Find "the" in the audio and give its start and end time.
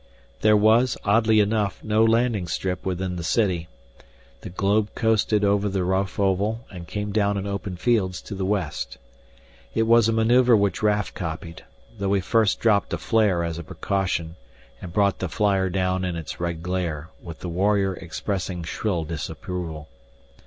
3.17-3.23, 4.39-4.49, 5.69-5.83, 8.33-8.43, 15.19-15.29, 17.41-17.49